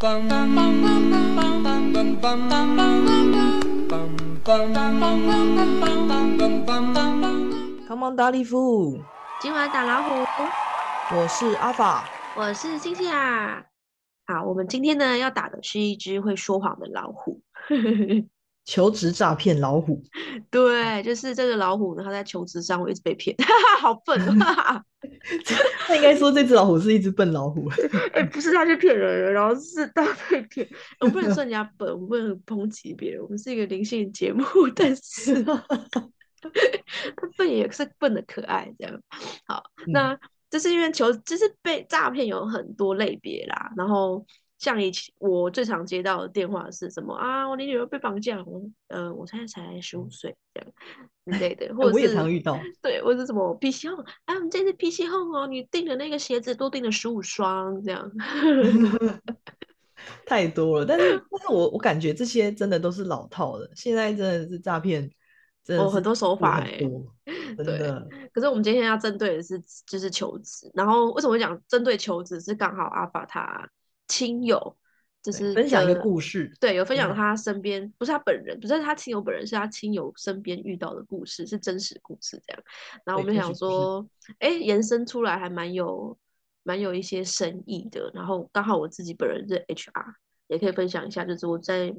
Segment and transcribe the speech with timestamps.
[0.00, 0.32] Come
[8.02, 8.98] on，大力夫，
[9.42, 10.24] 今晚打老虎，
[11.14, 13.62] 我是阿法，我是星星啊。
[14.26, 17.42] 好，我们今天呢要打的是一只会说谎的老虎。
[18.70, 20.00] 求职诈骗老虎，
[20.48, 23.34] 对，就是这个老虎呢，它在求职上会一直被骗，
[23.80, 24.80] 好笨啊！
[25.88, 27.68] 他应该说这只老虎是一只笨老虎。
[28.14, 30.68] 哎，不是他去骗人，然后是他被骗。
[31.00, 34.44] 我不能说人家笨，我不能抨击别人，我们是一个灵性节目，
[34.76, 35.60] 但是他
[37.36, 39.02] 笨也是笨的可爱，这样。
[39.48, 40.16] 好，那
[40.48, 44.24] 这是因为求，就是被诈骗有很多类别啦，然后。
[44.60, 47.48] 像以前我最常接到的电话是什么啊？
[47.48, 50.70] 我的女儿被绑架，我呃，我现在才十五岁这样
[51.24, 58.12] 之类的，或者我也常遇到， 对，或者什么 PC Home，哎，我们这次 PC Home 哦，你订的那个鞋子多订了十五双这样，
[60.26, 60.84] 太多了。
[60.84, 65.10] 但是但是我我感觉这些真的都是老套的，现在真的是诈骗，
[65.64, 66.78] 真的很多手法哎，
[67.56, 68.06] 真的。
[68.30, 72.38] 可是我们今天要针对的是就是求职，然后为什么会讲针对求职？
[72.42, 73.66] 是刚好阿法他。
[74.10, 74.76] 亲友
[75.22, 82.62] 就是分享一个故事，对，有分享他身边不是他本人，不是他亲友本人，是他亲友身边遇到的故事，是真实故事这样。
[83.04, 84.04] 然后我们想说，
[84.40, 86.18] 哎，延伸出来还蛮有
[86.64, 88.10] 蛮有一些深意的。
[88.14, 90.14] 然后刚好我自己本人是 HR，
[90.48, 91.94] 也可以分享一下，就是我在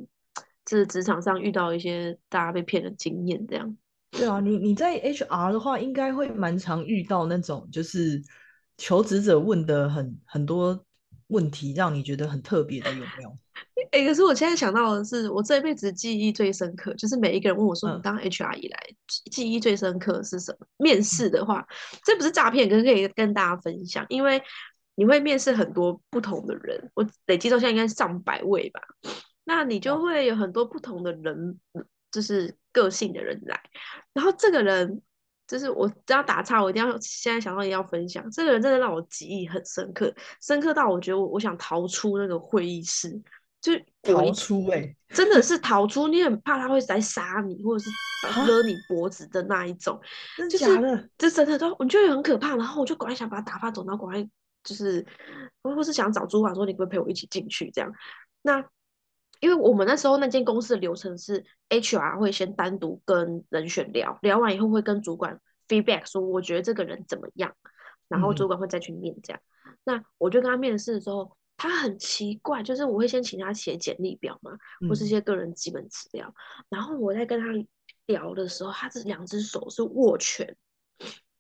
[0.66, 3.78] 这职场上遇到一些大家被骗的经验这样。
[4.10, 8.22] 对啊，你你在 HR 的话，应该会蛮常遇到那种就是
[8.78, 10.84] 求职者问的很很多。
[11.32, 13.38] 问题让你觉得很特别的有没有？
[13.92, 18.80] 哎，可是我现在想到的是，我这一辈子记忆最深刻，就是每一个人问我说：“你当 HR 以来，
[19.32, 21.66] 记忆最深刻是什么？”面试的话，
[22.06, 24.42] 这不是诈骗，可是可以跟大家分享，因为
[24.96, 28.82] 你会面试很多不同的人，我累计到现在应该是上百位吧，
[29.44, 31.60] 那你就会有很多不同的人，
[32.12, 33.60] 就是个性的人来，
[34.14, 35.02] 然后这个人。
[35.52, 38.32] 就是我只要打岔，我一定要现在想到一定要分享。
[38.32, 43.22] 这个人真的让我记忆很深刻，深刻到我觉得我我想逃出那个会议室，
[43.60, 46.08] 就逃出哎，真的是逃出。
[46.08, 47.92] 你很怕他会来杀你，或者是
[48.50, 50.00] 勒你脖子的那一种，
[50.38, 51.10] 真的假的？
[51.18, 52.56] 这真的都我觉得很可怕。
[52.56, 54.30] 然后我就赶快想把他打发走，然后赶快
[54.64, 55.06] 就是，
[55.62, 57.92] 或是想找主管说你可不可以陪我一起进去这样。
[58.42, 58.64] 那
[59.42, 67.54] 因为我们那时候那间公司的流程是 HR 会先单独跟人选聊聊完以后会跟主管 feedback 说我觉得这个人怎么样，
[68.08, 69.42] 然后主管会再去面这样。
[69.84, 74.52] 那我就跟他面试的时候，他很奇怪，就是我会先请他写简历表嘛，
[74.88, 76.34] 或是些个人基本资料，
[76.70, 77.48] 然后我在跟他
[78.06, 80.56] 聊的时候，他这两只手是握拳，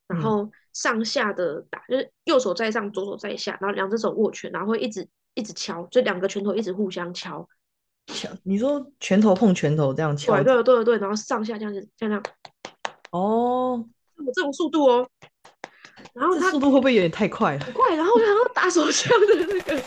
[0.07, 7.47] 然后上下的打，就是右手在上，左手在下，然后两只手握拳，然后会一直一直敲，就两个拳头一直互相敲。
[8.13, 10.35] 敲，你说拳头碰拳头这样敲？
[10.35, 12.23] 对对对对然后上下这样子，这样。
[13.11, 13.83] 哦，
[14.33, 15.07] 这种速度哦。
[16.13, 17.65] 然后他速度会不会有点太快了？
[17.73, 19.77] 快，然后然后打手枪的那个，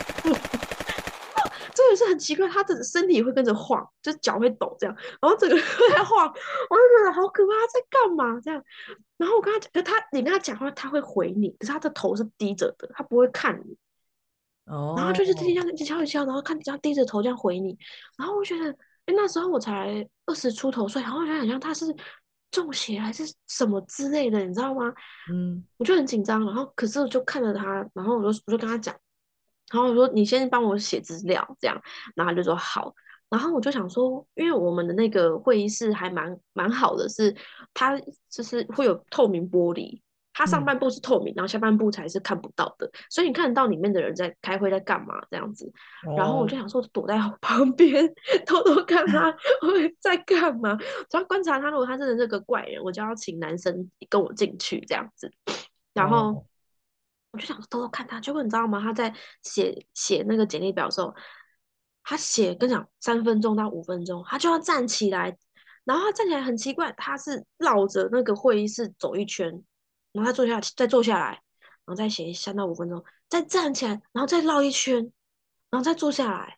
[1.73, 8.63] 真的是很奇怪，他的身体会跟着晃，就脚会抖这样，然后整个在晃，我就觉得好可怕，他在干嘛这样？
[9.17, 13.77] 然后我跟他，可他你跟他讲话，他会回你，可是他的头是低着的，他不会看你。
[14.65, 17.77] 哦，然后就是这样敲一敲，然后看这样低着头这样回你，
[18.17, 18.71] 然后我觉得，
[19.05, 21.85] 哎，那时候我才二十出头岁，然后我觉得好像他是
[22.49, 24.91] 中邪还是什么之类的，你知道吗？
[25.31, 28.95] 嗯，我就很紧张，然后可是我就看着他，然后我就我就跟他讲，
[29.71, 31.79] 然后我说你先帮我写资料这样，
[32.15, 32.95] 然后他就说好，
[33.29, 37.35] 然后我就想说，因为我们的那个会议室还蛮蛮好的，是
[37.73, 37.99] 它
[38.29, 40.01] 就是会有透明玻璃。
[40.37, 45.71] 它上半部是透明，然后下半部才是看不到的，所以你看得到里面的人在开会，在干嘛这样子。
[46.17, 48.13] 然后我就想说，躲在旁边
[48.45, 49.31] 偷偷看他
[49.65, 50.75] 会在干嘛，
[51.09, 51.69] 只要观察他。
[51.69, 55.31] 如果他真的是个怪人，我就要请男生跟我进去这样子。
[55.93, 56.45] 然后
[57.31, 58.81] 我就想偷偷看他，结果你知道吗？
[58.81, 61.15] 他在写写那个简历表的时候，
[62.03, 65.37] 他写跟讲三分钟到五分钟，他就要站起来，
[65.85, 69.63] 然后他站起来很奇怪，他是绕着那个会议室走一圈。
[70.15, 75.11] 然后他坐下，再坐下来，然后再写三到五分钟，再站起来，然后再绕一圈，
[75.69, 76.57] 然后再坐下来。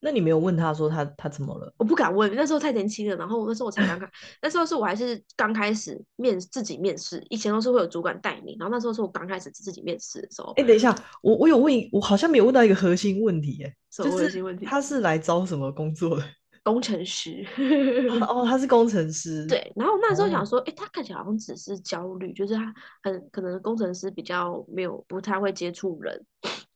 [0.00, 1.72] 那你没有问他说他他怎么了？
[1.78, 3.16] 我不敢问，那时候太年轻了。
[3.16, 4.08] 然后那时候我才刚刚，
[4.42, 8.54] 那时候是我还是刚开始面自己面试，以前都是会有主管带你。
[8.60, 10.52] 然后那时候是我刚开始自己面试的时候。
[10.56, 14.66] 哎，等一下，我我有问，我好像没有问到一个核心问题，哎，什么核心问题？
[14.66, 16.24] 他是来招什么工作的？
[16.66, 17.46] 工程师
[18.26, 19.46] 哦，他是工程师。
[19.46, 22.74] 对，然后那时候想说，哎，他看起来好像只是焦虑，就是他
[23.04, 26.26] 很可能工程师比较没有不太会接触人。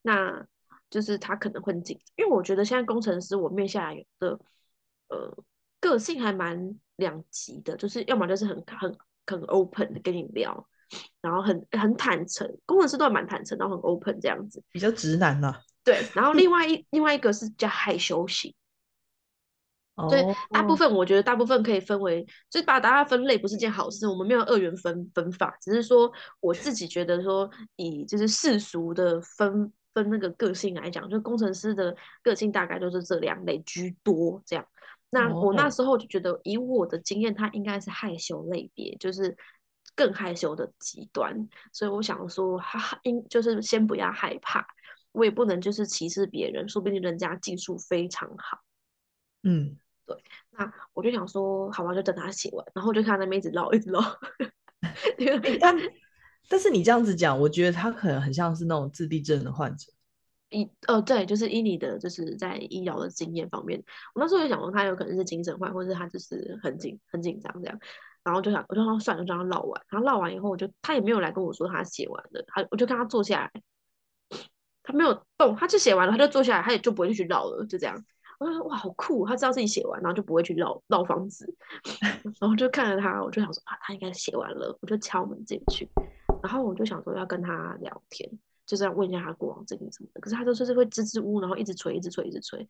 [0.02, 0.46] 那
[0.88, 4.38] 就是他可能会紧，因为我觉得现在工程师我面下来的
[5.08, 5.36] 呃
[5.80, 8.96] 个性还蛮两极的，就是要么就是很很
[9.26, 10.68] 很 open 的跟你聊，
[11.20, 15.52] 然后很很坦诚，工程师都蛮坦诚，然后很 open 这样子，比较直男呐。
[15.82, 18.54] 对，然后另 外一另外一个是比较害羞型。
[20.08, 24.06] 对，大部分我觉得大部分可以分为，就是把大家分类不是件好事。
[24.06, 26.10] 我们没有二元分分法，只是说
[26.40, 34.42] 我自己觉得说，以就是世俗的分分那个个性来讲，就工程师的个性大概就是这两类居多。
[34.46, 34.64] 这样，
[35.10, 39.36] 那我那时候就觉得，以我的经验，他应该是害羞类别，就是
[39.96, 41.48] 更害羞的极端。
[41.72, 44.64] 所以我想说，哈，应就是先不要害怕，
[45.12, 48.60] 我也不能就是歧视别人，说不定人家技术非常好。
[49.42, 49.76] 嗯。
[50.06, 50.16] 对，
[50.50, 54.00] 那我就想说，好吧，就等他写完，然后就看他那边一直唠，一直唠。
[55.60, 55.76] 但
[56.48, 59.92] 但是你这样子讲，我觉得他可能很像是那种自闭症的患者。
[60.48, 63.80] 一呃，对，就是以你的就是在医疗的经验方面，
[64.14, 67.78] 我那时候就想说，他有可能是精神患，或者他就是很紧很紧张这样。
[68.24, 69.80] 然后就想，我就说算了，就让他唠完。
[69.88, 73.62] 然后唠完以后，我就他也没有来跟我说他写完了，他我就看他坐下来，
[74.82, 78.04] 他没有动，他就写完了，他就坐下来，他也就不会去唠了，就这样。
[78.40, 79.26] 我说哇，好酷！
[79.26, 81.46] 他知道自己写完，然后就不会去绕绕房子，
[82.40, 85.86] 然后就看着他，我就想说啊，他应该写完了，我就敲门进去，
[86.42, 88.26] 然后我就想说要跟他聊天，
[88.64, 90.20] 就是要问一下他过往经历什么的。
[90.22, 92.66] 可是他都是会支支吾吾，然后一直催，一直催，一直催，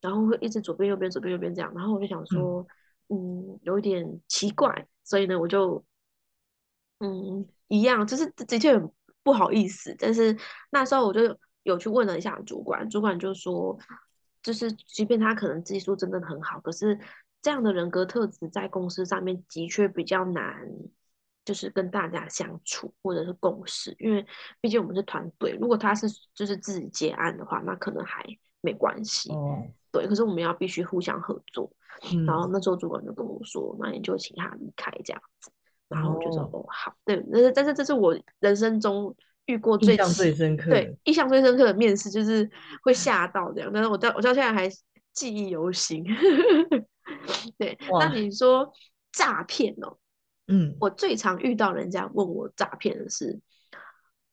[0.00, 2.66] 然后会一直左边右边左边右边这样，然后我就想说，
[3.08, 5.84] 嗯，有一点奇怪，所以呢，我就
[7.00, 8.90] 嗯一样，就是的确很
[9.22, 10.34] 不好意思，但是
[10.70, 13.78] 那时候我就有去问了一下主管，主管就说。
[14.44, 16.96] 就是，即便他可能技术真的很好，可是
[17.40, 20.68] 这样的人格特质在公司上面的确比较难，
[21.46, 24.24] 就是跟大家相处或者是共事，因为
[24.60, 25.56] 毕竟我们是团队。
[25.58, 28.22] 如果他是就是自己接案的话，那可能还
[28.60, 29.32] 没关系。
[29.32, 31.72] 哦，对，可是我们要必须互相合作。
[32.26, 35.50] 然后那时候主管就跟我说，那你就请他离开这样子。
[35.88, 36.94] 然后我就说，哦，好。
[37.06, 39.16] 对，但是但是这是我人生中。
[39.46, 42.50] 遇过最印象最深刻，对印象最深刻的面试就是
[42.82, 44.68] 会吓到这样，但是我到我到现在还
[45.12, 46.04] 记忆犹新。
[47.58, 48.72] 对，那你说
[49.12, 49.98] 诈骗哦，
[50.46, 53.38] 嗯，我最常遇到人家问我诈骗的是，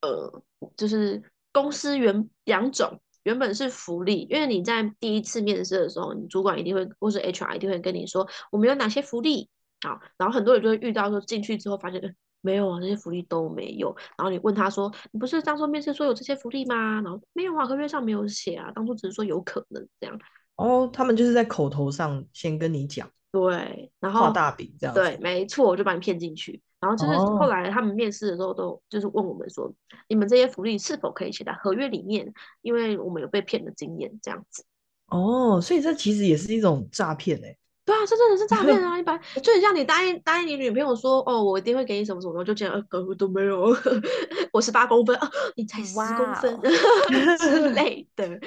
[0.02, 0.42] 呃，
[0.78, 1.22] 就是
[1.52, 9.50] 公司原两种，原本是福利，因为你在第一次面试的时候，你主管一定会或是 HR 一定会跟你说我们有哪些福利
[9.82, 12.16] 啊，然后很多人就会遇到说进去之后发现。
[12.42, 13.96] 没有啊，这些福利都没有。
[14.18, 18.72] 然后你问他说：“你不是当初面试说有这些福利吗？”然后没有啊，合约上没有写啊。
[18.76, 20.20] 当初只是说有可能这样。
[20.56, 24.94] 哦，他们就是在口头上先跟你讲，对，然后画大饼这样。
[24.94, 26.62] 对，没错，我就把你骗进去。
[26.80, 29.72] 然后就是后来他们面试的时候都就是问我们说
[30.10, 34.64] ：“你们这些福利是否可以写在合约里面？”因为我们有被骗的经验，这样子。
[35.08, 37.56] 哦，所以这其实也是一种诈骗哎。
[37.84, 38.98] 对啊，这真的是诈骗 啊！
[38.98, 43.76] 一般就很像你答应答应你女朋友说，哦，我一定会给你什么什么，就觉得呃都没有，
[44.54, 46.60] 我十八公分啊，你才十公分
[47.40, 48.40] 之类的，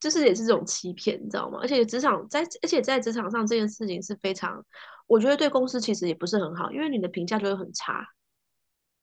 [0.00, 1.58] 就是也是这种欺骗，你知道吗？
[1.60, 4.64] 而且职场在，而且在职场上这件事情是非常，
[5.06, 8.08] 我觉得对公司其实也不是很好，因为你的评价就会很差。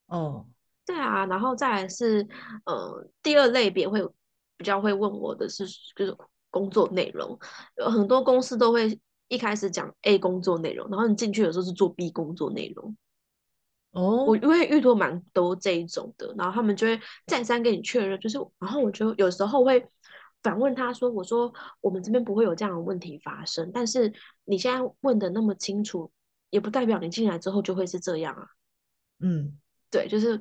[0.08, 0.48] 哦，
[0.84, 2.28] 对啊，然后再来是
[2.66, 4.04] 呃第二类别会
[4.58, 6.18] 比较会问我的是就是
[6.50, 7.38] 工作内容，
[7.78, 9.00] 有很多公司都会。
[9.30, 12.98] 一开始讲 A 工作内容，然后你进去的时候是做 B 工作内容。
[13.92, 19.88] 哦，我因为遇到蛮多这一种的，然后他们就会再三跟你确认，就是，然后我就有时候会
[20.44, 24.14] 反问他说：“我说我们这边不会有这样的问题发生，但是
[24.46, 26.12] 你现在问的那么清楚，
[26.50, 28.48] 也不代表你进来之后就会是这样啊。”
[29.22, 29.58] 嗯，
[29.90, 30.38] 对，就是，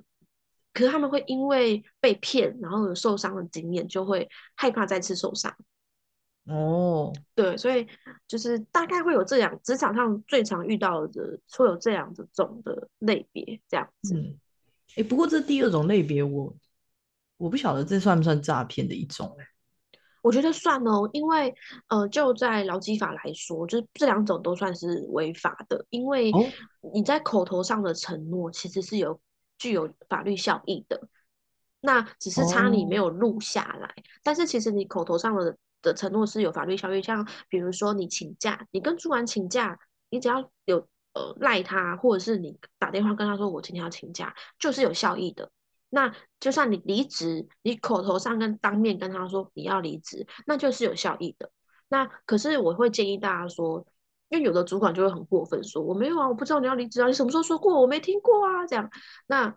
[0.74, 5.56] 可是他们会因为被骗，然后有受伤的经验，就会害怕再次受伤。
[6.48, 7.86] 哦，对，所以
[8.26, 14.14] 就是大概会有这样，职场上最常遇到的会有这样的种的类别，这样子。
[14.14, 14.38] 嗯，
[14.96, 16.56] 哎，不过这第二种类别，我
[17.36, 19.46] 我不晓得这算不算诈骗的一种哎。
[20.22, 21.54] 我觉得算哦，因为
[21.88, 26.32] 呃，就在劳基法来说，就是这两种都算是违法的，因为
[26.94, 29.20] 你在口头上的承诺其实是有
[29.58, 31.08] 具有法律效益的，
[31.80, 35.54] 那只是差你没有录下来，但是其实你口头上的。
[35.82, 39.78] 的承诺是有法律效力，像比如说你请假，你跟主管请假，
[40.10, 45.50] 你只要有呃赖他，或者是你打电话跟他说我今天要请假，就是有效益的。
[45.90, 51.50] 那就算你离职，你口头上跟当面跟他说你要离职，那就是有效益的。
[51.88, 53.86] 那可是我会建议大家说，
[54.28, 57.80] 因为有的主管就会很过分说我没有啊，我不知道你要离职啊，你什么时候说过？
[57.80, 58.90] 我没听过啊，这样。
[59.26, 59.56] 那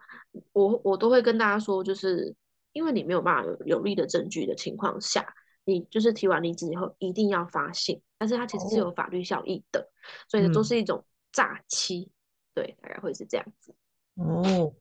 [0.53, 2.33] 我我都会跟大家说，就是
[2.71, 5.33] 因为你没有办法有有力的证据的情况下，
[5.65, 9.89] 你就是提完离职以后一定要发信，但是它其实是有法律效益的，
[10.27, 12.09] 所以都是一种诈欺，
[12.53, 13.73] 对，大概会是这样子。
[14.15, 14.73] 哦，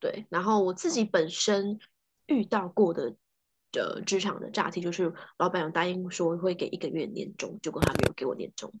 [0.00, 1.78] 对，然后我自己本身
[2.26, 3.14] 遇到过的。
[3.74, 8.72] 的职场的诈欺就是老板有答应说会给一个月年终，结果他没有给我年终。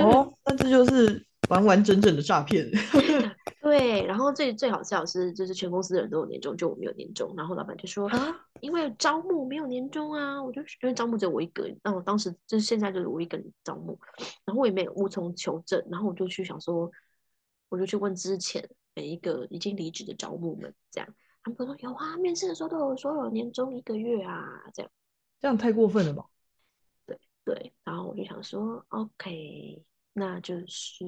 [0.00, 2.64] 哦，那这就是完完整整的诈骗。
[3.64, 7.32] 对，然后最最好笑是，就是全公司的人都有年终，就我没有年终。
[7.34, 13.98] 然后老板就说啊，因为招募没有年终啊，我就因为招募只有我一个，那我当时就是现在就是我一个人招募，
[14.44, 16.90] 然后我也没有无从求证，然后我就去想说，
[17.70, 21.08] 我就去问之前每一个已经离职的招募们，这样。
[21.42, 24.90] 他们都说有啊，面试的时候都有说有年终一个月啊，这样，
[25.40, 26.26] 这样太过分了吧？
[27.06, 31.06] 对对，然后我就想说，OK，那就是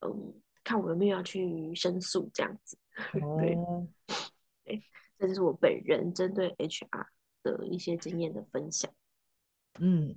[0.00, 2.76] 嗯，看我有没有要去申诉这样子。
[3.38, 3.56] 对，
[4.64, 4.82] 对，
[5.18, 7.06] 这就是我本人针对 HR
[7.42, 8.90] 的一些经验的分享。
[9.78, 10.16] 嗯，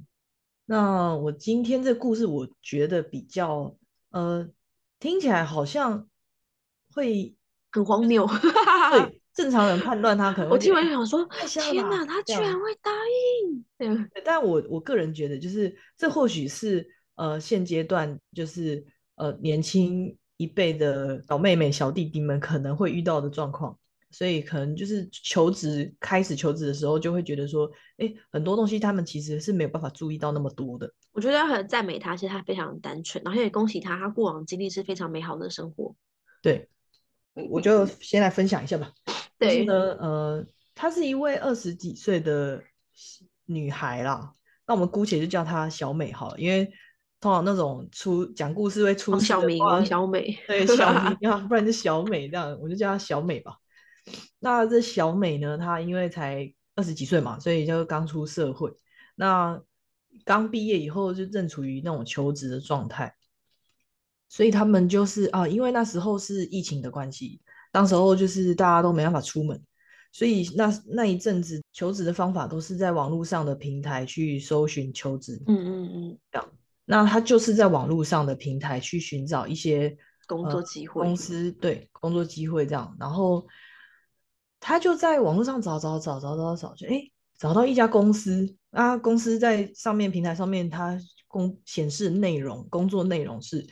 [0.65, 3.77] 那我今天这故事，我觉得比较
[4.09, 4.49] 呃，
[4.99, 6.09] 听起来好像
[6.93, 7.35] 会。
[7.69, 8.25] 很荒谬，
[8.91, 10.49] 对 正常人判断他可能。
[10.49, 12.91] 我听完想说，天哪，他居然会答
[13.43, 13.63] 应。
[13.77, 18.83] 对，但我我个人觉得，就是这或许是呃现阶段就是
[19.15, 23.77] 呃年轻一辈的小妹妹、小弟弟们可能会遇到的状况，
[24.11, 30.91] 所以可能就是求职开始求职的时候，就会觉得说，哎，很多东西他们其实是没有办法注意到那么多的。
[31.11, 35.95] 我觉得很赞美他，其实他非常单纯，然后也恭喜他，他过往经历是非常美好的生活。
[36.41, 36.69] 对。
[37.51, 38.91] 我就先来分享一下吧。
[39.37, 42.63] 对呢，呃，她是一位二十几岁的
[43.45, 44.33] 女孩啦。
[44.65, 46.67] 那我们姑且就叫她小美好了，因为
[47.19, 53.57] 通常那种出讲故事会出小明、王小美，对小明 啊，不然就小美这样，我就叫她小美吧。
[54.39, 58.71] 那这小美呢，她因为才二十几岁嘛，所以就刚出社会。
[59.15, 59.61] 那
[60.25, 63.13] 刚毕业以后就正处于那种求职的状态。
[64.29, 67.39] 所以他们就是啊，因为那时候是疫情的关系，
[67.71, 69.57] 当时候就是大家都没办法出门，
[70.11, 75.41] 所以那那一阵子求职的方法都是在网络上的平台去搜寻求职。
[75.47, 76.49] 嗯嗯嗯，这样，
[76.89, 83.45] 那他就是在网络上的平台去寻找一些工作机会，公司对工作机会这样，然后
[84.59, 87.03] 他就在网络上找找找找找找，就哎
[87.37, 93.67] 找到一家公司啊，公司在上面平台上面，它公显示内容工作内容是。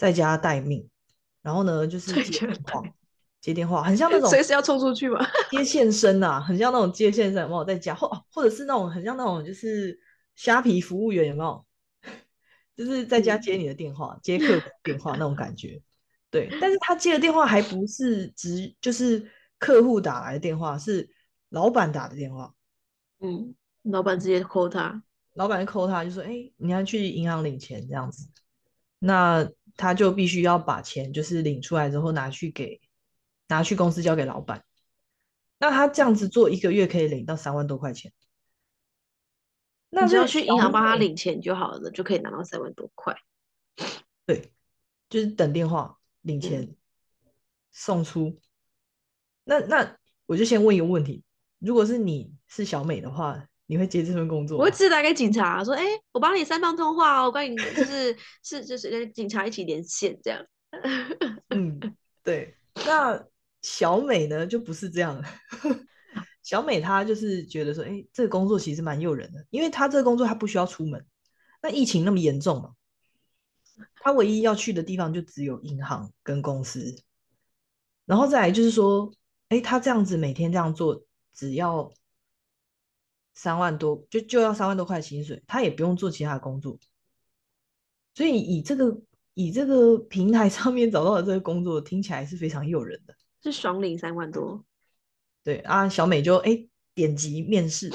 [0.00, 0.88] 在家待命，
[1.42, 2.82] 然后呢，就是接电话，
[3.42, 5.20] 接电话，很像那种随时要冲出去嘛？
[5.52, 7.94] 接线生啊，很像那种接线生，有没有在家？
[7.94, 10.00] 或或者是那种很像那种就是
[10.36, 11.66] 虾皮服务员，有没有？
[12.76, 15.80] 就是在家接你的电话，接客电话那种感觉。
[16.30, 21.10] 对，但是他接的电话还不是直，就是客户打来的电话，是
[21.48, 22.54] 老板打的电话。
[23.18, 25.02] 嗯，老板直接 call 他，
[25.34, 28.28] 老板就 call 他，就说：“哎，你要去银行领钱这样子。”
[29.00, 32.80] 那他就必须要把钱就是领出来之后拿去给
[33.48, 34.62] 拿去公司交给老板。
[35.58, 38.12] 那他这样子做一个月可以领到三万多块钱。
[39.90, 43.14] 那只要去银行帮他领钱就好了，就可以拿到三万多块。
[44.24, 44.52] 对，
[45.08, 46.74] 就是等电话领钱
[47.70, 48.40] 送出。
[49.44, 51.22] 那那我就先问一个问题：
[51.58, 53.46] 如果是你是小美的话。
[53.70, 54.58] 你会接这份工作？
[54.58, 60.44] 我会直接打给警察，说：“哎，我帮你三方通话哦，关于就是是就是跟警察一起连线这样。”
[61.54, 61.78] 嗯，
[62.24, 62.56] 对。
[62.84, 63.24] 那
[63.62, 65.22] 小美呢，就不是这样。
[66.50, 71.06] 小美她就是觉得说：“哎，这个工作其实蛮诱人的，因为她这个工作她不需要出门。
[71.62, 72.74] 那疫情那么严重嘛，
[74.00, 76.96] 她唯一要去的地方就只有银行跟公司。
[78.04, 79.12] 然后再来就是说，
[79.50, 81.92] 哎，她这样子每天这样做，只要。”
[83.32, 86.76] 三万多就就要三万多块薪水，她也不用做其他的工作，
[88.12, 89.00] 所以以这个
[89.34, 94.62] 以这个平台上面找到的这个工作听起来是非常诱人的，是爽领三万多。
[95.44, 97.90] 对啊，小美就哎点击面试，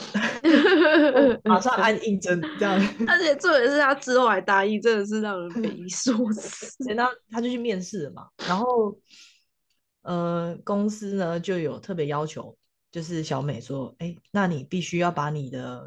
[1.46, 2.76] 马上按应征这样，
[3.08, 6.76] 而且重点是他之后还答应，真的是让人匪夷所思。
[6.96, 8.98] 那他就去面试了嘛，然后
[10.02, 12.58] 呃公司呢就有特别要求。
[12.92, 15.86] 就是小美说：“哎，那你必须要把你的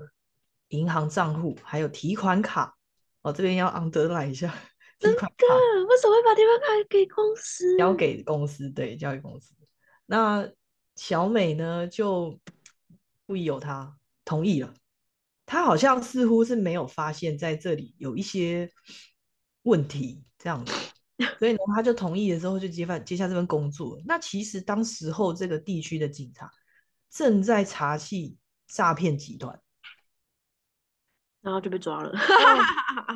[0.68, 2.76] 银行账户还有提款卡，
[3.22, 4.54] 哦，这边要 underline 一下。
[4.98, 5.46] 提款卡
[5.88, 7.78] 为什么会把提款卡给公司？
[7.78, 9.54] 交给公司，对，交给公司。
[10.04, 10.46] 那
[10.99, 12.38] 小美呢，就
[13.25, 14.75] 不疑有他，同意了。
[15.47, 18.71] 他好像似乎是没有发现在这里有一些
[19.62, 20.73] 问题，这样子，
[21.38, 23.99] 所以呢，他就同意了之后就接办接下这份工作。
[24.05, 26.50] 那其实当时候这个地区的警察。
[27.11, 28.37] 正在查系
[28.67, 29.59] 诈骗集团，
[31.40, 32.12] 然后就被抓了。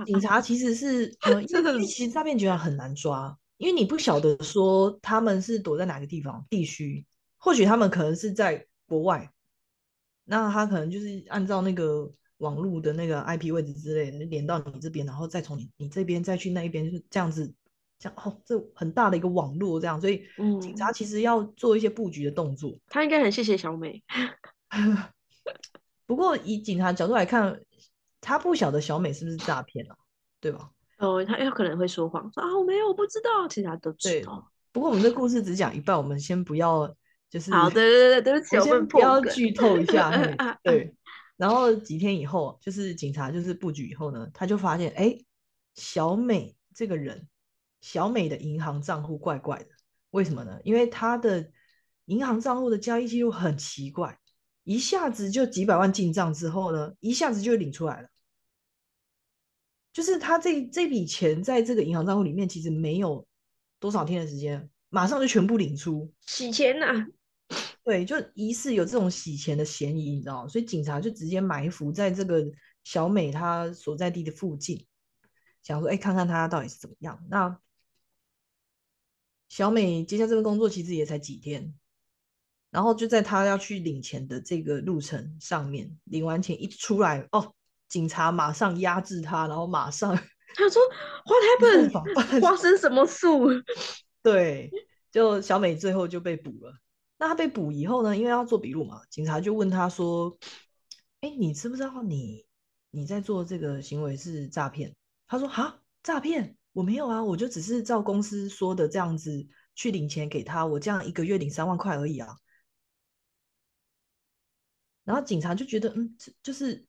[0.07, 7.07] 警察其实是呃， 因为其实诈骗集团很难抓，因为你不晓得说他们是躲在哪个地方地区，
[7.43, 9.29] 或许他们可能是在国外，
[10.25, 12.09] 那他可能就是按照那个
[12.39, 17.53] 网络的那个 IP 位置之类的连到你这边，然后再从你你这边再去那一边，就是这样子，
[17.99, 20.23] 这样哦，这很大的一个网络这样，所以
[20.61, 22.73] 警察其实要做一些布局的动作。
[22.87, 24.03] 他应该很谢谢小美。
[26.07, 27.61] 不过以警察角度来看。
[28.25, 29.97] 他不晓得小美是不是诈骗啊，
[30.41, 30.71] 对吧？
[30.99, 34.49] 哦，他有可能会说谎，说啊我没有，我不知道，其他都知道。
[34.71, 36.95] 不过我们这故事只讲一半，我们先不要，
[37.33, 40.13] 就是好，对对对，对不起，我先不要剧透一下。
[40.63, 40.95] 对，
[41.39, 45.17] 然后几天以后，就是警察就是布局以后呢，他就发现，哎，
[45.75, 47.27] 小美这个人，
[47.81, 49.69] 小美的银行账户怪怪的，
[50.11, 50.61] 为什么呢？
[50.63, 51.51] 因为她的
[52.05, 54.19] 银行账户的交易记录很奇怪，
[54.65, 58.09] 一下子就几百万进账之后呢，一下子就领出来了。
[59.95, 63.27] 就是他这这笔钱在这个银行账户里面，其实没有
[63.81, 67.07] 多少天的时间，马上就全部领出洗钱呐。
[67.85, 72.45] 对，就疑似有这种洗钱的嫌疑，你知道所以警察就直接埋伏在这个
[72.85, 74.87] 小美她所在地的附近，
[75.63, 77.25] 想说，哎，看看她到底是怎么样。
[77.29, 77.59] 那
[79.49, 81.75] 小美接下这份工作其实也才几天，
[82.71, 87.55] 然后就在她要去领钱的这个路程上面，领完钱一出来，哦。
[87.89, 90.17] 警察马上压制她，然后马上
[90.55, 90.81] 他说：
[91.27, 92.41] “What happened？
[92.41, 93.27] 发生什么事？”
[94.23, 94.71] 对，
[95.11, 96.75] 就小美最后就被捕了。
[97.23, 98.17] 那他被捕以后呢？
[98.17, 100.37] 因为要做笔录嘛，警察就问他说
[101.23, 102.45] ：“哎，你知不知道你
[102.91, 104.93] 你在做这个行为是诈骗？”
[105.29, 106.57] 他说：“哈，诈骗？
[106.73, 112.37] 我没有啊，我就只是照公司说的这样子去领钱给他，我这样一个月领三万块而已啊。”
[115.05, 116.85] 然后警察就觉得，嗯，这就是。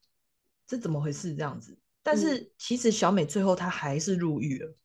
[0.66, 1.36] 这怎么回事？
[1.36, 4.75] 这样子，但是其实小美最后她还是入狱了，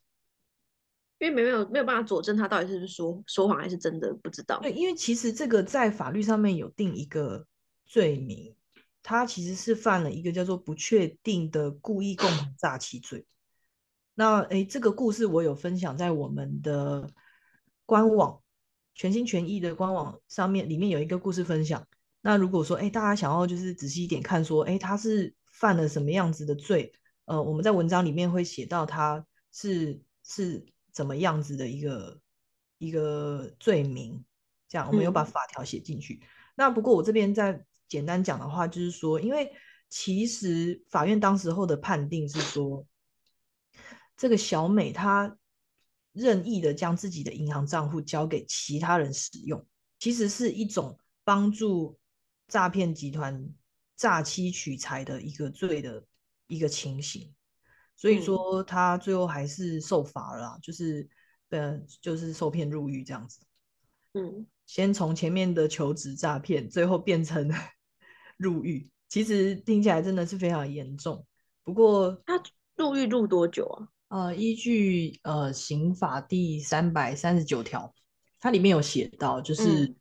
[1.19, 4.59] 因为没有没有办法佐证他到底是不是说说谎还是真的不知道。
[4.61, 7.47] 对，因为其实这个在法律上面有定一个
[7.85, 8.55] 罪名，
[9.03, 13.27] 他其实是犯了一个叫做不确定的故意共同诈欺罪。
[14.15, 17.11] 那哎，这个故事我有分享在我们的
[17.87, 18.41] 官网
[18.95, 21.87] 全心全意的官网上面，里面有一个故事分享。
[22.21, 25.35] 那如果说哎，大家想要就是仔细一点看，说哎，他是。
[25.51, 26.93] 犯了什么样子的罪？
[27.25, 30.65] 呃，我们在文章里面会写到他是是
[30.99, 32.21] 怎么样子的一个
[32.79, 34.25] 一个罪名，
[34.69, 36.21] 这样我们有把法条写进去。
[36.57, 39.53] 那不过我这边再简单讲的话，就是说，因为
[39.89, 42.85] 其实法院当时候的判定是说，
[44.17, 45.39] 这个小美她
[46.11, 49.65] 任意的将自己的银行账户交给其他人使用，
[50.01, 51.97] 其实是一种帮助
[52.49, 53.49] 诈骗集团。
[53.97, 56.05] 诈欺取财的一个罪的
[56.47, 57.35] 一个情形，
[58.01, 61.09] 所以说他最后还是受罚了，就是
[61.51, 63.41] 呃，就是受骗入狱这样子。
[64.13, 67.51] 嗯，先从前面的求职诈骗，最后变成
[68.39, 71.27] 入狱，其实听起来真的是非常严重。
[71.65, 72.41] 不过他
[72.77, 73.89] 入狱入多久啊？
[74.29, 77.93] 呃，依据呃刑法第三百三十九条，
[78.39, 79.97] 它里面有写到，就是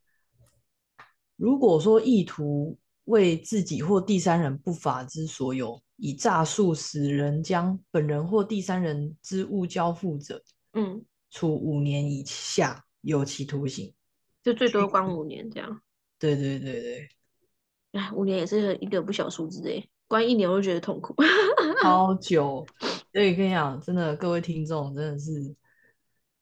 [1.35, 2.77] 如果说意图。
[3.07, 10.41] 为自己或第三人不法之所有，以诈术使人将本人或第三人之物交付者，
[10.73, 13.93] 嗯，处五年以下有期徒刑，
[14.43, 15.81] 就最多关五年这样。
[16.19, 17.09] 对对对对，
[17.93, 21.15] 哎，五年也是一个不小数字哎，关一年我就觉得痛苦，
[21.81, 22.65] 好 久。
[23.13, 25.55] 所以跟你讲，真的，各位听众真的是，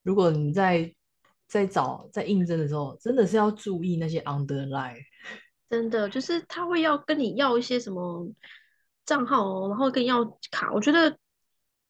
[0.02, 0.92] 如果你在
[1.46, 5.00] 在找在应征的时候，真的是要注意那些 underline。
[5.68, 8.28] 真的就是他会要跟你要一些什么
[9.04, 10.72] 账号哦，然后跟你要卡。
[10.72, 11.16] 我觉得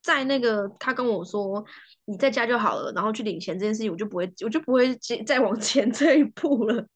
[0.03, 1.65] 在那个他跟我说
[2.05, 6.87] 你在家就好了，然后去领钱这件事情，我就不会，我就不会接再往前 这一步了。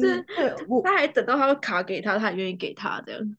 [0.00, 0.22] 这
[0.84, 3.36] 他还等到他的卡给他，他还愿意给他这样。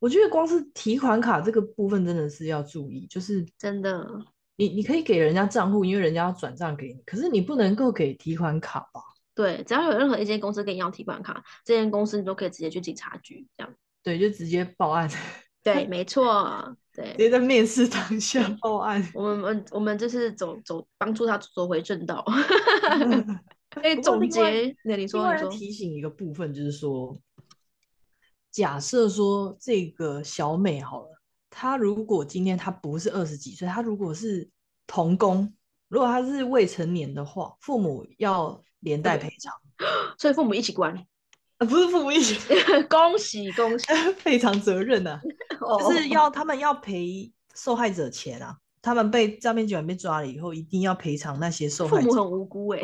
[0.00, 4.06] 我觉得光是提款卡这个部分真的是要注意，就是真的，
[4.56, 9.00] 你你可以给人家账户，因为人家要转账给你，可是你不能够给提款卡吧？
[9.34, 13.74] 对，只要有任何一间公司跟你要提款卡，这间公司你都可以直接去警察局，这样。
[14.02, 15.10] 对，就直接报案。
[15.64, 19.02] 对，没错，对，直接在面试当下报案。
[19.14, 22.24] 我们我们就是走走，帮助他走回正道。
[23.70, 25.48] 可以总结，那你说，你说。
[25.48, 27.18] 提醒一个部分，就是说，
[28.52, 31.08] 假设说这个小美好了，
[31.50, 34.48] 她如果今天她不是二十几岁，她如果是
[34.86, 35.52] 童工，
[35.88, 38.62] 如果她是未成年的话，父母要。
[38.84, 39.52] 连带赔偿，
[40.18, 40.94] 所以父母一起关。
[41.58, 42.36] 啊，不是父母一起，
[42.88, 43.86] 恭喜恭喜，
[44.22, 45.20] 赔偿责任啊，
[45.60, 48.58] 哦就是要他们要赔受害者钱啊。
[48.82, 52.02] 他们被诈骗集团被抓了以后，一定要赔偿那些受害者。
[52.02, 52.82] 父母很无辜哎、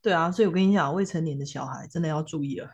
[0.00, 2.70] 对啊，所以我跟你讲，未成年的小孩真的要注意了。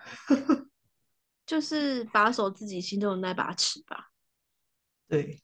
[1.45, 4.11] 就是把守自己心中的那把尺吧。
[5.09, 5.43] 对，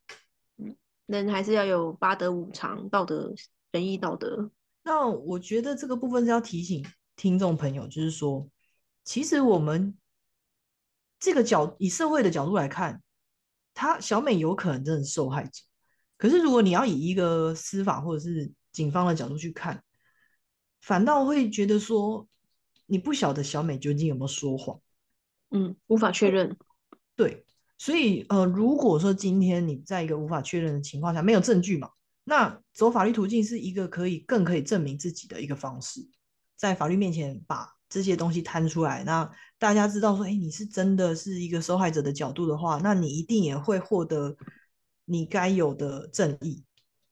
[1.07, 3.35] 人还是要有八德五常，道德
[3.73, 4.51] 仁义道德。
[4.91, 8.51] 那我觉得这个部分是要提醒听众朋友，就是说，
[9.05, 9.97] 其实我们
[11.21, 13.01] 这个角以社会的角度来看，
[13.73, 15.63] 他小美有可能真的是受害者。
[16.17, 19.81] 可是如果你要以一个司法或者是警方的角度去看，
[20.81, 22.27] 反倒会觉得说，
[22.87, 24.81] 你不晓得小美究竟有没有说谎。
[25.53, 26.57] 嗯，无法确认。
[27.15, 27.47] 对，
[27.79, 31.91] 所以呃，如果说今天你在一个无法确认的情况下，没有证据嘛，
[32.25, 36.01] 那走法律途径是一个可以更可以证明自己的一个方式，
[36.57, 39.29] 在法律面前把这些东西摊出来，那
[39.59, 44.37] 大家知道说，哎，你是真的是一个受害者的角度的话，那你一定也会获得
[45.07, 46.65] 你该有的正义。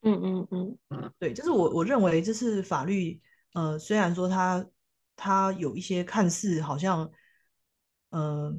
[0.03, 3.21] 嗯嗯嗯，对，就是我我认为这是法律，
[3.55, 4.65] 呃，虽然说它
[5.17, 7.11] 它有一些看似好像，
[8.11, 8.57] 呃，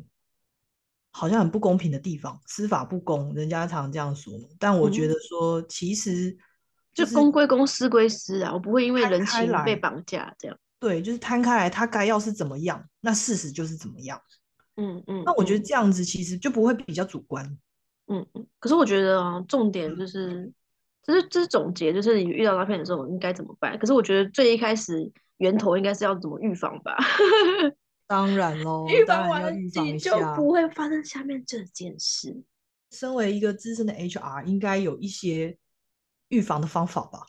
[1.20, 4.46] 好像很不公平的地方，司法不公，人家常这样说嘛。
[4.58, 6.38] 但我觉嗯得说，其实
[6.94, 10.58] 就是公归公，私归私啊，我不会因为人情被绑架这样。
[10.80, 14.18] 对，就是摊开来，他该要是怎么样，那事实就是怎么样。
[14.78, 17.46] 嗯嗯，那我觉得嗯这样子其实就不会比较主观。
[18.08, 20.50] 嗯嗯，可是我觉得啊，重点嗯就是，
[21.04, 23.78] 这是这是总结，就是你遇到诈骗的时候应该怎么办。
[23.78, 26.96] 可是我觉得最一开始源头应该是要怎么预防吧，
[28.10, 30.12] 当然喽预，防完了要预防一你就。
[30.36, 32.44] 不会发生下面这件事。
[32.90, 35.56] 身为一个资深的 HR，应该有一些
[36.30, 37.28] 预防的方法吧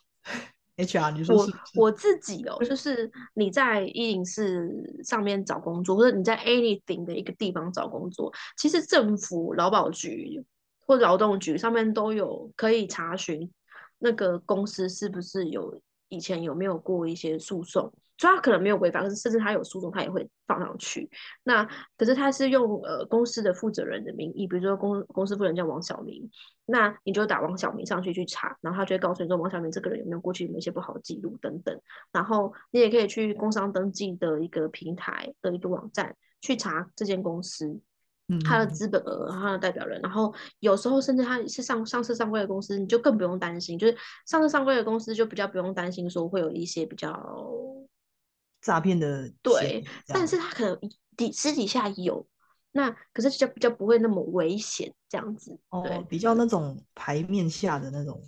[0.78, 1.48] ？HR，你说我？
[1.74, 4.70] 我自己哦，就是你在一零四
[5.04, 10.42] 上面找工作，或者你在 anything 的一个地方找工作，其实政府劳保局
[10.86, 13.52] 或劳动局上面都有可以查询
[13.98, 17.92] 那个公司是不是有以前有没有过一些诉讼。
[18.20, 21.08] 所以他可能没有违法，可是甚至他有诉讼，他也会放上去。
[21.42, 26.30] 那可是他是用呃公司的负责人的名义，比如说公公司负责人叫王小明，
[26.66, 31.80] 那你就打王小明上去去查，然后他就会告诉你说王小明这个人有没有过去有没有一些不好的记录等等。
[32.12, 37.80] 然后你也可以去工商登记的一个平台的一个网站去查这间公司。
[38.28, 47.10] 嗯，它的嗯资本额、他的代表人，然后有时候甚至他是上上市上柜的公司，你就更不用担心，就是上市上柜的公司就比较不用担心说会有一些比较
[48.60, 50.78] 诈骗的对但是他可能
[51.16, 52.26] 底私底下有，
[52.72, 58.20] 那可是就比较不会那么危险这样子，对哦，比较那种牌面下的那种，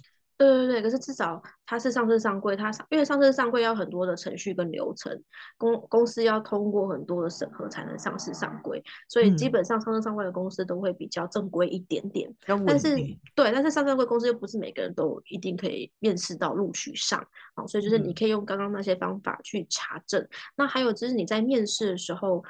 [0.46, 5.22] 对对对，可是至少它是上市上柜，它上因为上市上柜要很多的程序跟流程，
[5.56, 12.34] 公公司要通过很多的审核才能上市上柜，所以基嗯本上上市上柜的公司都会比较正规一点点。
[12.66, 13.18] 但是定。
[13.34, 17.24] 对，但是上市柜公司又不是每个人都一定可以面试到录取上，
[17.54, 20.26] 好，所以就是你嗯可以用刚刚那些方法去查证。
[20.56, 22.42] 那还有就是你在面试的时候，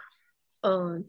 [0.62, 1.04] 嗯、一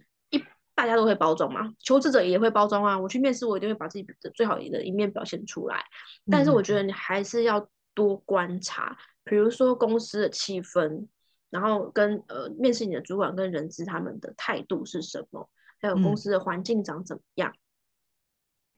[0.75, 2.99] 大家都会包装嘛，求职者也会包装啊。
[2.99, 5.83] 我去面试，我一定会把自己的最好的一面表现出来。
[6.29, 11.07] 但是嗯我觉得你还是要多观察，比如说公司的气氛，
[11.49, 17.53] 然后跟呃面试你的主管跟人资他们的态度是什么，还有公嗯司的环境长怎么样。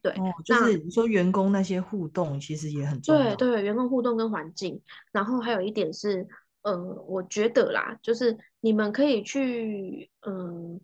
[0.02, 3.36] 对，哦，就是你说员工那些互动，其实也很重要。
[3.36, 4.80] 对对，员工互动跟环境，
[5.12, 6.28] 然后还有一点是，
[6.62, 6.78] 呃，
[7.08, 10.80] 我觉得啦，就是你们可以去，嗯，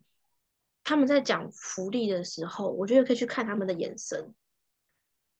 [0.91, 4.35] 他们在讲福利的时候，我觉得可以去看他们的眼神。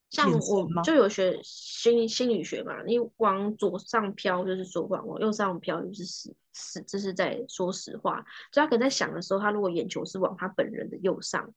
[0.10, 8.24] 像我就有学心心理学嘛，你往左上飘就是说谎，往右上飘就是实实，这是在说实话。
[8.54, 11.54] 所以他可能在想的时候，他如果眼球是往他本人的右上，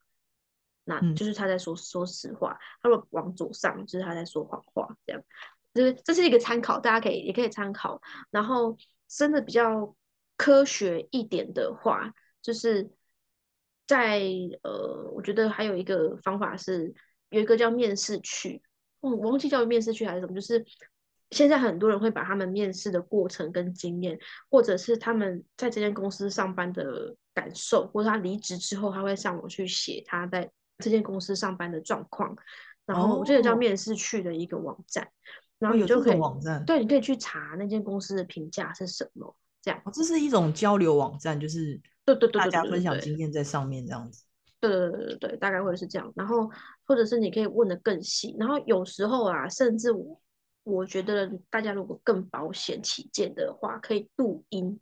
[0.83, 4.97] 那嗯就是他在说说实话；他如果往左上，就是他在说谎话。
[5.07, 5.23] 这样，
[5.73, 8.03] 就是这是一个参考，大家可以也可以参考。
[8.33, 8.77] 然后
[9.07, 9.95] 真的比较
[10.37, 12.91] 科学一点的话，就是
[13.87, 14.21] 在
[14.63, 16.95] 呃，我觉得还有一个方法是
[17.31, 18.63] 有一个叫面试区，
[19.01, 20.65] 嗯，我忘记叫面试区还是什么，就是
[21.31, 24.19] 现在很多人会把他们面试的过程跟经验，
[24.51, 32.37] 或者是他们在这间公司上班的感受，或者他离职之后，他会上网去写他在这间公司上班的状况。
[32.87, 35.09] 然后这个叫哦面试去的一个网站，
[35.59, 39.81] 然后哦有就可以种网站对，你可以去查那间公司的评价是什么，这样。
[39.87, 44.25] 哦，这是一种交流网站，就是对对对大家分享经验在上面这样子。
[44.61, 46.13] 对对对对对，大概会是这样。
[46.15, 46.51] 然后
[46.85, 50.21] 或者是你可以问的更细，然后有时候啊，甚至我
[50.65, 54.79] 我觉得大家如果更保险起见的话，可以录音。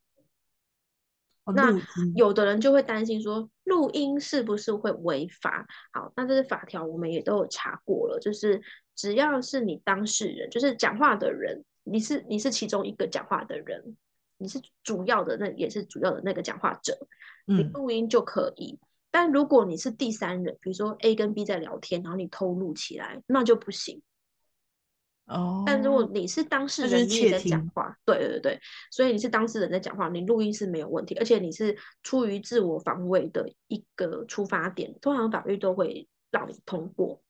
[1.44, 1.76] 哦那
[2.14, 5.66] 有的人就会担心说，录音是不是会违法？
[5.92, 8.62] 好，那这是法条，我们也都有查过了，就是
[8.94, 13.96] 只要是你当事人，就是讲话的人，你是你是其中一个讲话的人，
[14.42, 16.98] 你是主要的那也是主要的那个讲话者，
[17.46, 18.78] 你嗯录音就可以。
[19.10, 24.02] 但如果你是第三人，比如说 A 跟 B 在聊天，然后你偷录起来，那就不行。
[25.26, 28.58] 哦，但如果你是当事人，你也在讲话，对对对，
[28.90, 37.22] 所以你是当事人在讲话，你录音是没有问题，而且你是出于自我防卫的一个出发点，通常法律都会让你通过。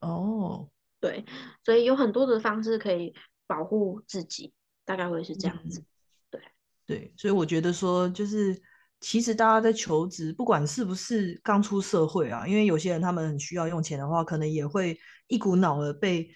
[0.00, 0.68] 哦，
[1.00, 1.24] 对，
[1.64, 3.12] 所以有很多的方式可以
[3.46, 4.52] 保护自己，
[4.84, 5.84] 大概会是这样子。
[6.88, 8.58] 对，所以我觉得说，就是
[8.98, 16.26] 其实大家在求职，不管是不是刚出社会啊，因为有些人他们很需要用钱的话，可能也会一股脑的被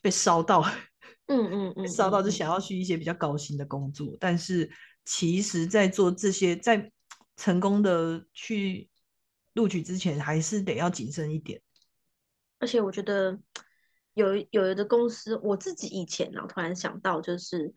[0.00, 0.64] 被烧到，
[1.26, 4.16] 嗯嗯嗯，烧到就嗯想要去一些比较高薪的工作。
[4.18, 4.70] 但是
[5.04, 6.90] 其实，在做这些，在
[7.36, 8.88] 成功的去
[9.52, 11.60] 录取之前，还是得要谨慎一点。
[12.60, 13.38] 而且我觉得
[14.14, 17.74] 有有的公司，我自己以前啊，突然想到就是。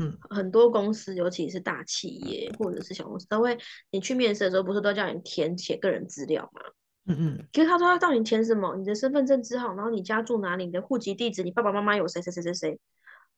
[0.00, 3.58] 嗯，很多公司，尤其是大企业或者是小公司，都会
[3.90, 6.62] 你去面试的时候，不是都叫你填写个人资料吗？
[7.06, 12.78] 嗯嗯，其实他说他到你填什么，你的身份证字号，然后你家住哪里，你的户籍地址，你爸爸妈妈有谁谁谁谁谁，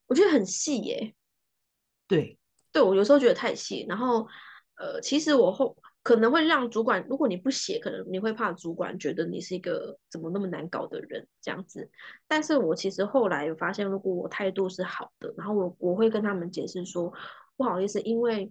[0.06, 1.14] 我觉得很细耶。
[2.06, 2.38] 对，
[2.72, 4.28] 对我有时候觉得太细，然后
[4.76, 11.88] 呃，其实我后可能会让主管，如果你不写，可能你会怕主管觉得你是一个怎么那么难搞的人这样子。
[12.26, 17.12] 但是我其实后来有发现，如果我态度是好的，然后我我会跟他们解释说，
[17.56, 18.50] 不好意思，因为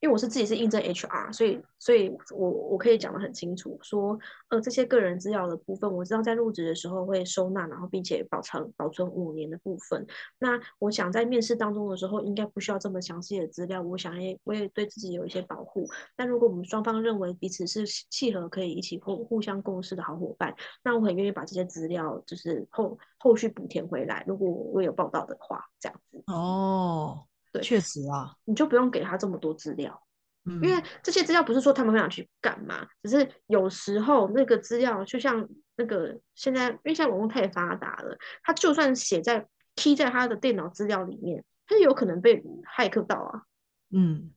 [0.00, 10.06] 因为我是自己是应征 HR，所以所以我我可以讲得很清楚，说呃这些个人资料的部分，我知道在入职的时候会收纳，然后并且保存保存五年的部分。
[10.38, 15.88] 那我想在面试当中的时候，应该不需要这么详细的资料，我想也我也对自己有一些保护。
[16.14, 20.54] 但如果我们双方认为彼此是契合，可以一起互互相共事的好伙伴，
[20.84, 24.22] 那我很愿意把这些资料就是后后续补填回来。
[24.26, 27.24] 如果我有报道的话，这样子哦，
[27.56, 30.02] 对确实啊，你就不用给他这么多资料。
[30.44, 42.42] 嗯，因为这些资料不是说他们会想去干嘛，只是有时候那个资料就像那个现在，因为现在网络太发达了，他就算写在 key 在他的电脑资料里面，他有可能被
[42.76, 43.42] 骇客到啊。
[43.90, 44.32] 嗯，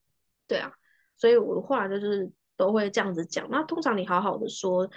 [0.47, 0.71] 对啊，
[1.15, 3.47] 所以我后来就是都会这样子讲。
[3.49, 4.89] 那通常你好好的说，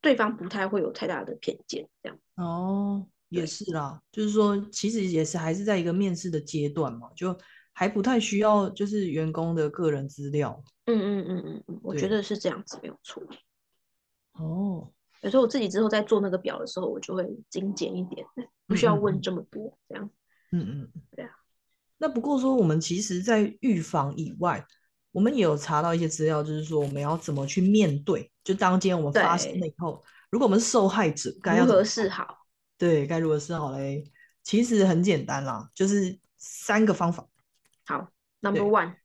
[0.00, 2.18] 对方不太会有太大的偏见，这样。
[2.36, 7.36] 哦，也是啦，就是说，其实也是还是在一个面试的阶段嘛，就
[7.74, 10.62] 还不太需要就是员工的个人资料。
[10.86, 13.22] 嗯嗯嗯嗯嗯，我觉得是这样子没有错。
[14.34, 14.90] 哦，
[15.22, 18.26] 有时候我自己之后在做那个表的时候，我就会精简一点，
[18.66, 20.10] 不需要问这么多，这样。
[20.52, 21.30] 嗯嗯，嗯对啊。
[21.98, 24.64] 那不过说，我们其实，在预防以外，
[25.12, 32.46] 我们也有查到一些资料，就是说我们要怎么去面对，就当今天我们发生了以后，如果我们是受害者，该如何是好？
[32.76, 34.04] 对，该如何是好嘞？
[34.42, 37.26] 其实很简单啦，就是三个方法。
[37.84, 38.96] 好，Number one，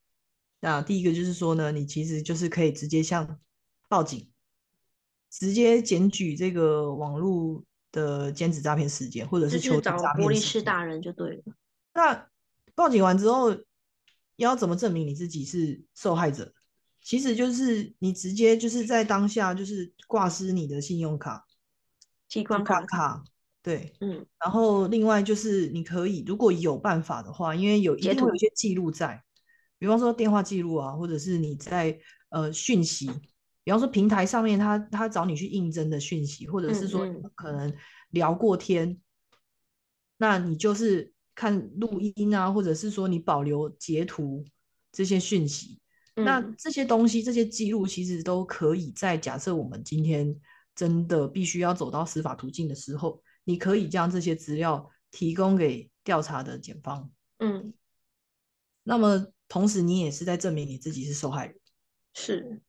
[0.59, 3.39] 那第一个就是说呢，你其实就是可以直接向
[3.87, 4.29] 报警，
[5.29, 10.49] 直接检举这个网络的兼职诈骗事件，或者是是求职找诈玻璃骗事件。
[10.49, 11.43] 市大人就对了。
[11.93, 12.29] 那
[12.75, 13.55] 报警完之后，
[14.37, 16.53] 要怎么证明你自己是受害者？
[17.01, 21.45] 其实就是你直接就是在当下就是挂失你的信用卡、
[22.27, 23.23] 提提款卡，款卡，
[23.69, 23.93] 对。
[24.01, 29.23] 嗯，然后另外就是你可以，如果有办法的话，因为有一定会有一些记录在，
[29.77, 33.08] 比方说电话记录啊，或者是你在呃讯息，
[33.63, 37.05] 比方说平台上面他他找你去应征的讯息，或者是说
[37.36, 37.71] 可能
[38.10, 38.99] 聊过天，
[40.17, 44.43] 那你就是看录音啊，或者是说你保留截图
[44.91, 45.79] 这些讯息，
[46.15, 50.36] 那嗯这些东西这些记录其实都可以在假设我们今天
[50.73, 53.21] 真的必须要走到司法途径的时候。
[53.43, 57.73] 你可以将这些资料提供给调查的检方，嗯，
[58.84, 61.56] 那么同时你也是在证明你自己是受害人。
[62.13, 62.62] 是，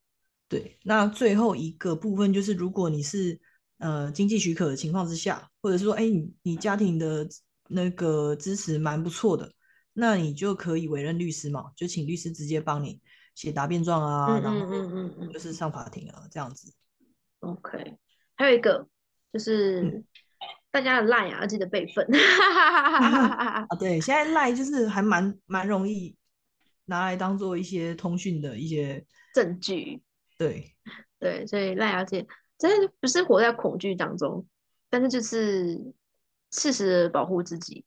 [0.49, 3.41] 对，那最后一个部分就是，如果你是
[3.79, 7.29] 呃经济许可的情况之下，或者是说，哎，你你家庭的
[7.69, 9.53] 那个支持蛮不错的，
[9.93, 13.01] 那你就可以委任律师嘛，就请律师直接帮你
[13.35, 16.73] 写答辩状啊，然后嗯嗯嗯嗯嗯就是上法庭啊，这样子。
[17.41, 17.97] ，OK。
[18.37, 18.87] 还有一个
[19.33, 20.05] 就是嗯
[20.71, 22.07] 大家的 line 啊，要记得备份。
[22.15, 26.17] 啊，对， 现在赖就是还蛮蛮容易
[26.87, 29.05] 拿来当做一些通讯的一些
[29.35, 30.03] 证据，
[30.39, 30.75] 对，
[31.19, 32.27] 对，所以赖小姐
[32.59, 34.47] 真的不是活在恐惧当中，
[34.89, 35.79] 但是就是
[36.53, 37.85] 适时的保护自己。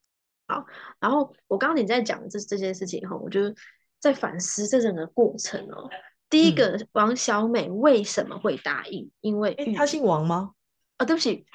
[0.47, 0.65] 好，
[0.99, 3.53] 然后我刚刚你在讲这这件事情以后，我就
[3.99, 5.89] 在反思这整个过程哦。
[6.29, 9.09] 第一个王小美为什么会答应？
[9.21, 10.51] 因为哎，她姓王吗？
[10.97, 11.45] 啊，对不起，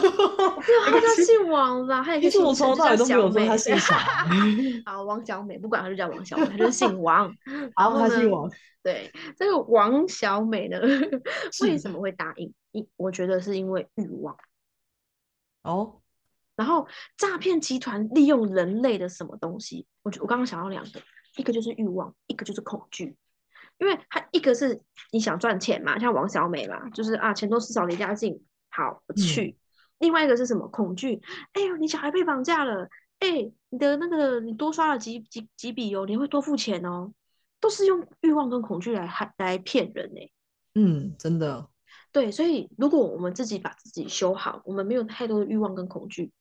[0.00, 3.96] 没有，她姓王啦，他也可以姓我从头到尾都没有说他姓啥。
[4.86, 7.34] 好，王小美，不管他就叫王小美，他就姓王。
[7.76, 8.50] 然后她姓王。
[8.82, 10.80] 对，这个王小美呢，
[11.62, 12.54] 为什么会答应？
[12.72, 14.36] 因我觉得是因为欲望。
[15.62, 16.00] 哦。
[16.56, 16.86] 然后
[17.16, 19.86] 诈骗集团利用人类的什么东西？
[20.02, 21.00] 我我刚刚想到两个，
[21.36, 23.16] 一个就是欲望，一个就是恐惧。
[23.78, 29.56] 因为他一个是你想赚钱嘛，像王小美嘛，就是啊，钱多事少离家近，好我去。
[30.00, 30.66] 另外一个是什么？
[30.68, 31.22] 恐惧。
[31.52, 32.88] 哎呦，你小孩被绑架了，
[33.20, 37.12] 哎，你的那个你多刷了几几几笔哦，你会多付钱哦。
[37.60, 40.32] 都是用欲望跟恐惧来害来骗人呢。
[40.74, 41.68] 嗯，真的。
[42.10, 46.32] 对，所以如果我们自己把自己修好，我们没有太多的欲望跟恐惧，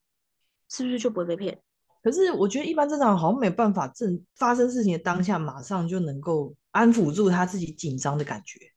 [0.69, 1.61] 是不是就不会被骗？
[2.01, 8.71] 可是我觉得一般正常人好像没办法正发生事情的当下马上就能够安抚住他自己紧张的感觉，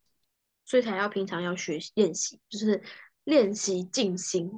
[0.65, 2.83] 所以才要平常要学练习，就是
[3.23, 4.51] 练习静心，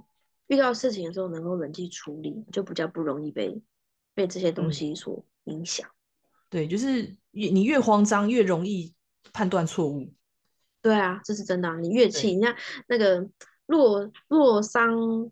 [0.48, 3.62] 遇到事情的时候能够冷静处理，就比较不容易被
[4.14, 5.88] 被这些东西所影响。
[6.50, 8.94] 对，就是越你越慌张，越容易
[9.32, 10.12] 判断错误。
[10.82, 11.74] 对啊，这是真的。
[11.78, 12.54] 你越气，你看
[12.86, 13.28] 那个
[13.66, 15.30] 洛洛桑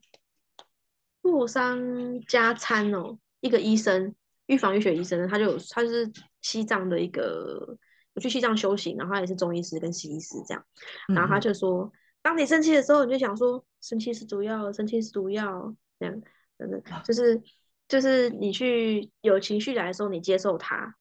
[1.20, 1.78] 洛桑
[2.26, 4.14] 加餐哦，一个医生，
[4.46, 7.76] 预防医学医生，他就他是西藏的一个，
[8.14, 10.64] 我去西藏修行，然后他也是中医师跟西医师这样，
[11.08, 11.92] 然后他就说，
[12.22, 16.22] 当你生气的时候，你就想说，生气是毒药，生气是毒药，这样，
[16.58, 17.42] 真的就是
[17.88, 20.94] 就是你去有情绪来的时候，你接受它。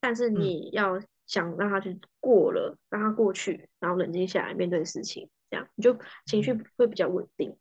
[0.00, 7.56] 但是你要想让它去过了，让它过去，然后冷静下来面对事情，这样你就情绪会比较稳定。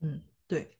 [0.00, 0.76] 嗯，对，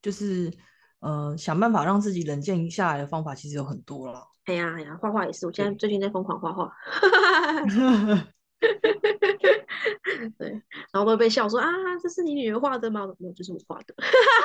[0.00, 0.52] 就是
[1.00, 4.28] 呃想办法让自己冷静下来的方法其实有很多了。
[4.44, 6.72] 哎呀哎呀，画画也是，我现在最近在疯狂画画。
[10.38, 10.50] 对，
[10.92, 11.68] 然后都被笑说啊，
[12.02, 13.06] 这是你女儿画的吗？
[13.18, 13.94] 没有，就是我画的。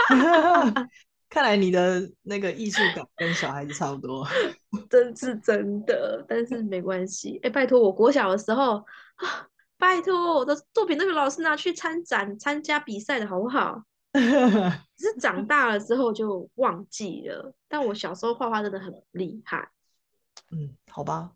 [1.27, 4.25] 看来你的那个艺术感跟小孩子差不多，
[4.89, 6.23] 真是真的。
[6.29, 8.77] 但是没关系，哎，拜托，我国小的时候
[9.15, 9.47] 啊，
[9.77, 13.83] 拜托我的作品都被老师拿去参展、参加比赛的好不好？
[14.15, 17.53] 只是长大了之后就忘记了。
[17.67, 19.69] 但我小时候画画真的很厉害。
[20.51, 21.31] 嗯，好吧，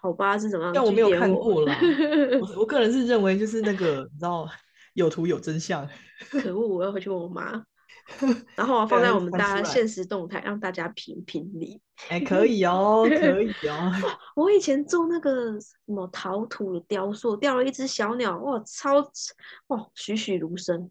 [0.00, 0.74] 好吧，是怎么样？
[0.74, 1.76] 但我没有看过啦。
[2.40, 4.48] 我我个人是认为，就是那个你知道，
[4.94, 5.88] 有图有真相。
[6.30, 7.64] 可恶，我要回去问我妈。
[8.54, 11.80] 然后放在我们大家现实动态，让大家评评理。
[12.08, 13.92] 哎，可以哦，可以哦。
[14.36, 18.98] 我以前做那个什么陶土的雕塑，掉了一只小鸟，哇，超
[19.68, 20.88] 哇，栩栩如生。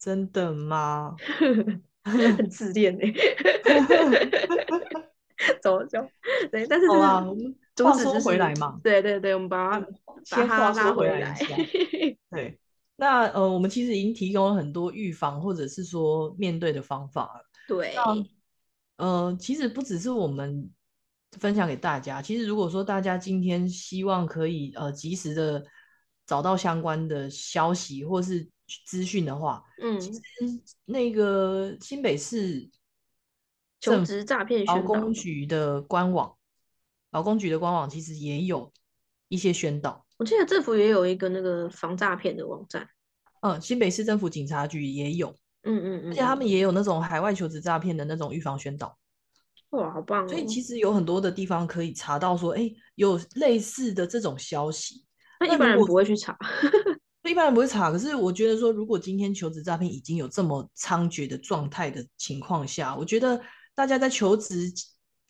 [0.00, 1.14] 真的吗？
[2.02, 3.04] 很自恋呢。
[5.62, 6.04] 走走，
[6.50, 6.88] 对，但是
[7.84, 9.86] 话说回来嘛，对对对，我们把它
[10.24, 11.56] 先话说回来一下，
[12.30, 12.58] 对。
[12.98, 17.44] 那呃，我们其实已经提供了很多预防或者是说面对的方法了。
[17.68, 17.94] 对。
[18.96, 20.70] 呃，其实不只是我们
[21.32, 25.62] 分享给大家，其实如果说大家今天希望可以呃及时的
[26.26, 28.48] 找到相关的消息或是
[28.86, 30.20] 资讯的话，嗯，其实
[30.86, 32.66] 那个新北市
[33.80, 36.34] 求职诈骗劳工局的官网，
[37.16, 38.70] 劳工局的官网其实也有
[39.28, 40.04] 一些宣导。
[40.18, 42.86] 我记得政府也有一个那个防诈骗的网站，
[43.40, 45.30] 嗯，新北市政府警察局也有，
[45.62, 48.94] 嗯嗯嗯，而且他们也有那种海外求职诈骗的那种预防宣导，
[49.70, 50.28] 哇，好棒！
[50.28, 55.02] 所以其实有很多的地方可以查到说，哎，有类似的这种消息。
[55.40, 56.36] 那一般人不会去查，
[57.24, 57.90] 一般人不会查。
[57.90, 63.40] 可是我觉得说，如果今天求职诈骗已经有这么猖獗的状态的情况下，我觉得
[63.74, 64.70] 大家在求职，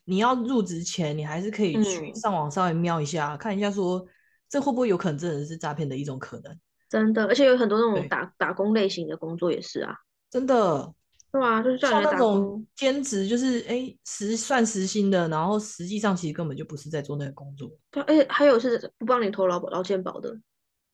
[0.07, 4.07] 你要入职前，你还是可以去上网稍微瞄一下，看一下说。
[4.49, 6.57] 这会不会有可能真的是诈骗的一种可能？
[6.88, 9.92] 真的，而且有很多那种打打工类型的工作也是啊，
[10.31, 10.95] 真的，
[11.33, 17.69] 对啊，就是像那种兼职，就是哎实算实薪的，然后实际上其实根本就不是在做那个工作。
[17.91, 20.39] 对，而且还有是不帮你投劳劳健保的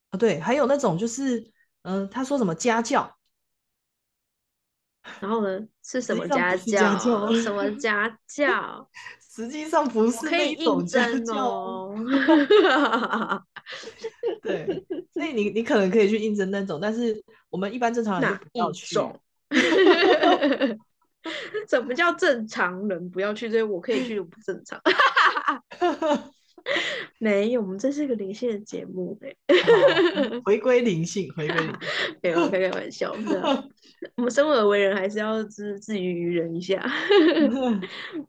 [0.08, 1.46] 啊，对，还有那种就是
[1.82, 3.14] 嗯，他说什么家教，
[5.20, 6.96] 然后呢是什么家教？
[7.34, 8.88] 什么 家教？
[9.34, 11.94] 实际上不是那种家教，
[14.42, 18.94] 对，所以你你可能可以去应征那种，但是我们一般正常人就不要去。
[21.68, 23.48] 什么叫正常人不要去？
[23.48, 24.78] 所以我可以去，不正常。
[27.18, 29.36] 没有，我们这是一个灵性的节目哎，
[30.44, 31.78] 回归灵性，回归灵性，
[32.22, 33.12] 没有开开玩笑，
[34.16, 36.84] 我们生而为人还是要自自娱于人一下，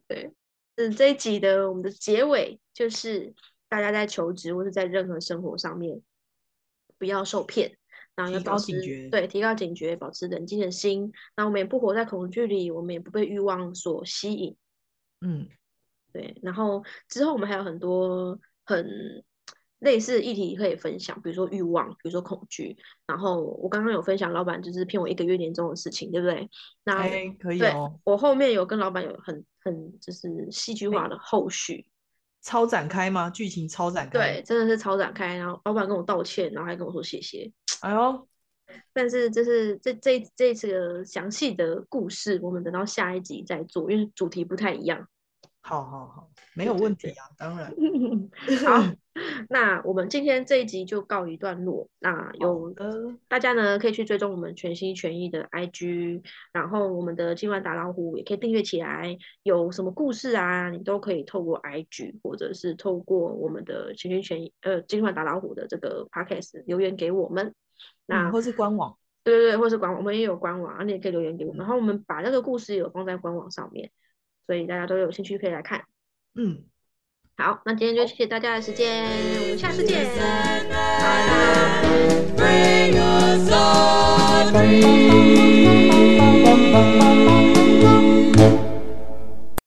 [0.08, 0.32] 对。
[0.76, 3.32] 嗯，这一集的我们的结尾就是，
[3.68, 6.02] 大家在求职或者在任何生活上面
[6.98, 7.76] 不要受骗，
[8.16, 11.12] 然后要保持警觉对提高警觉，保持冷静的心。
[11.36, 14.56] 那我们也不活在恐惧里，我们也不被欲望所吸引。
[15.20, 15.46] 嗯，
[16.14, 18.88] 对，然后之后我们还有很多很
[19.80, 22.76] 类似议题可以分享，比如说欲望，比如说恐惧。
[23.04, 26.48] 然后我刚刚有分享，老板就是骗我一个月年终的事情，对不对？
[26.84, 31.84] 那哎，可以对哦，我后面有跟老板有很很就是戏剧化的后续，
[32.42, 33.28] 超展开吗？
[33.28, 34.12] 剧情超展开。
[34.12, 35.36] 对，，真的是超展开。
[35.36, 37.52] 然后老板跟我道歉，然后还跟我说谢谢。
[37.80, 38.28] 哎呦，
[38.94, 45.08] 但是这是这这这次的详细的故事，我们等到下一集再做，因为主题不太一样。
[45.66, 47.74] 好好好，没有问题啊，当然。
[48.66, 48.92] 好，
[49.48, 51.88] 那我们今天这一集就告一段落。
[52.00, 59.16] 那有的，大家呢可以去追踪我们全心全意的 IG，然后我们的今晚打老虎也可以订阅起来。
[59.42, 67.54] 有什么故事啊，你都可以透过 IG 或者是透过我们的全心全意呃今晚打老虎的这个 Podcast 留言给我们。
[68.04, 68.94] 那嗯，或是官网。
[69.22, 71.60] 对对对，或是官网，我们也有官网，你也可以留言给我们。
[71.60, 73.90] 嗯然后我们把这个故事有放在官网上面，
[74.46, 75.84] 所以大家都有兴趣可以来看。
[76.34, 76.64] 嗯，
[77.36, 79.04] 好，那今天就谢谢大家的时间，
[79.42, 80.84] 我们下次见，拜拜。